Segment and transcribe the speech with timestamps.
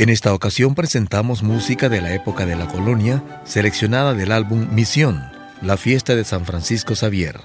[0.00, 5.22] En esta ocasión presentamos música de la época de la colonia, seleccionada del álbum Misión,
[5.60, 7.38] la fiesta de San Francisco Xavier.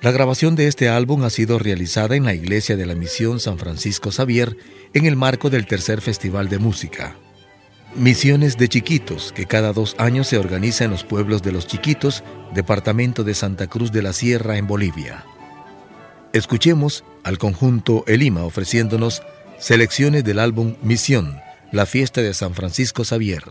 [0.00, 3.58] La grabación de este álbum ha sido realizada en la iglesia de la Misión San
[3.58, 4.56] Francisco Xavier
[4.94, 7.16] en el marco del tercer Festival de Música.
[7.96, 12.22] Misiones de Chiquitos, que cada dos años se organiza en los pueblos de los Chiquitos,
[12.54, 15.24] departamento de Santa Cruz de la Sierra en Bolivia.
[16.32, 19.22] Escuchemos al conjunto Elima ofreciéndonos
[19.58, 21.40] selecciones del álbum Misión,
[21.72, 23.42] la fiesta de San Francisco Xavier.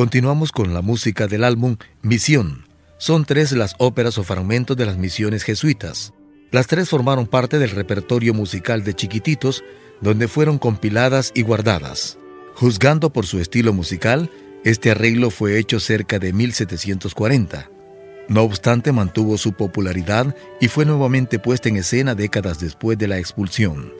[0.00, 2.64] Continuamos con la música del álbum Misión.
[2.96, 6.14] Son tres las óperas o fragmentos de las misiones jesuitas.
[6.50, 9.62] Las tres formaron parte del repertorio musical de Chiquititos,
[10.00, 12.16] donde fueron compiladas y guardadas.
[12.54, 14.30] Juzgando por su estilo musical,
[14.64, 17.68] este arreglo fue hecho cerca de 1740.
[18.30, 23.18] No obstante, mantuvo su popularidad y fue nuevamente puesta en escena décadas después de la
[23.18, 23.92] expulsión.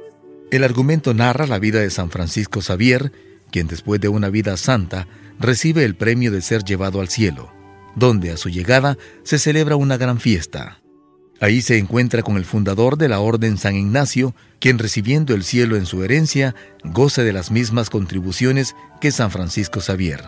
[0.50, 3.12] El argumento narra la vida de San Francisco Xavier,
[3.50, 5.06] quien después de una vida santa
[5.40, 7.52] recibe el premio de ser llevado al cielo,
[7.96, 10.80] donde a su llegada se celebra una gran fiesta.
[11.40, 15.76] Ahí se encuentra con el fundador de la Orden San Ignacio, quien recibiendo el cielo
[15.76, 16.54] en su herencia,
[16.84, 20.22] goza de las mismas contribuciones que San Francisco Xavier.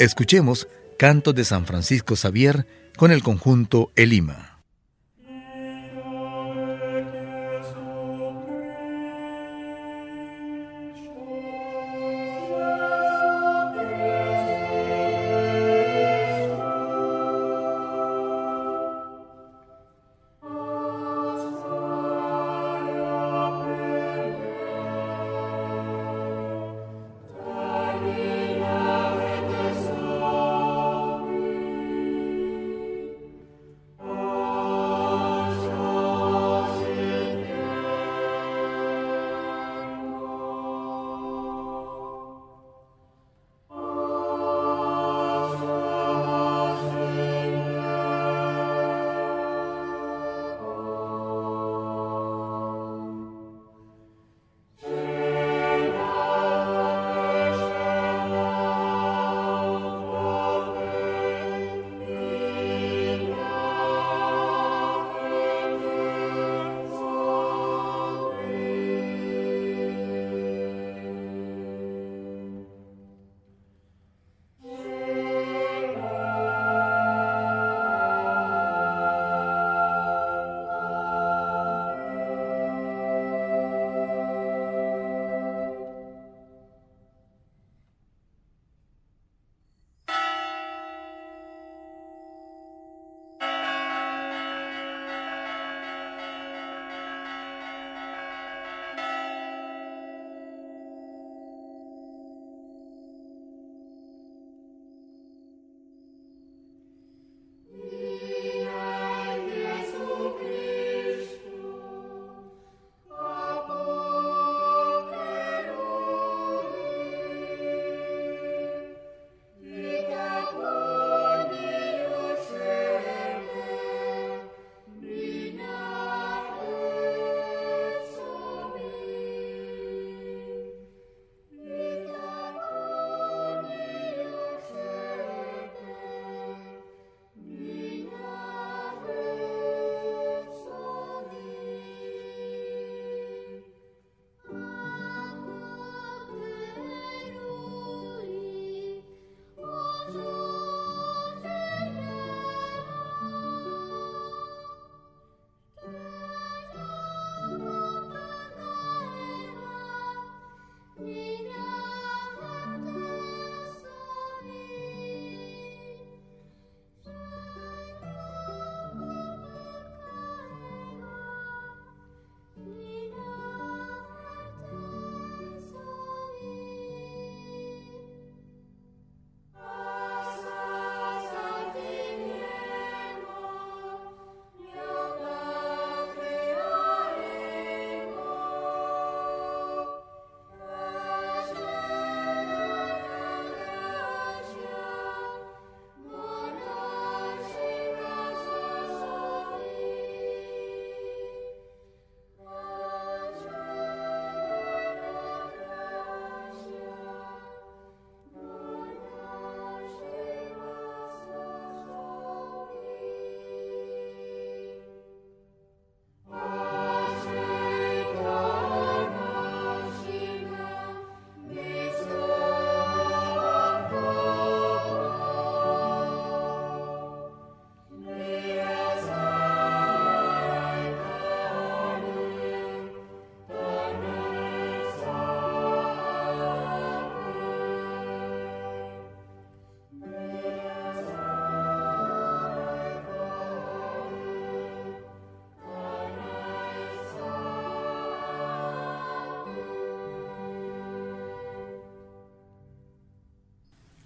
[0.00, 0.66] Escuchemos
[0.98, 2.66] Cantos de San Francisco Xavier
[2.96, 4.49] con el conjunto Elima.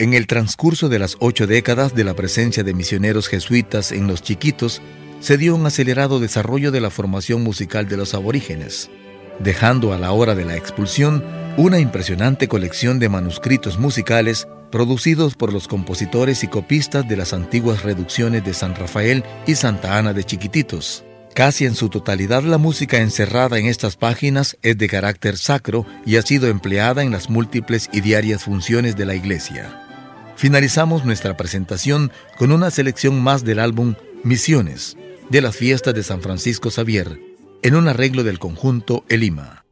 [0.05, 4.21] En el transcurso de las ocho décadas de la presencia de misioneros jesuitas en los
[4.21, 4.83] chiquitos,
[5.21, 8.91] se dio un acelerado desarrollo de la formación musical de los aborígenes,
[9.39, 11.25] dejando a la hora de la expulsión
[11.57, 17.83] una impresionante colección de manuscritos musicales producidos por los compositores y copistas de las antiguas
[17.83, 21.03] reducciones de San Rafael y Santa Ana de Chiquititos.
[21.33, 26.17] Casi en su totalidad la música encerrada en estas páginas es de carácter sacro y
[26.17, 29.81] ha sido empleada en las múltiples y diarias funciones de la Iglesia.
[30.37, 34.97] Finalizamos nuestra presentación con una selección más del álbum Misiones,
[35.31, 37.21] de las fiestas de San Francisco Xavier,
[37.63, 39.64] en un arreglo del conjunto Elima.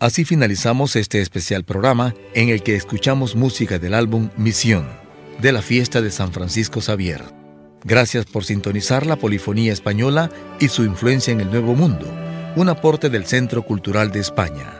[0.00, 4.88] Así finalizamos este especial programa en el que escuchamos música del álbum Misión,
[5.42, 7.22] de la fiesta de San Francisco Xavier.
[7.84, 12.06] Gracias por sintonizar la polifonía española y su influencia en el Nuevo Mundo,
[12.56, 14.79] un aporte del Centro Cultural de España.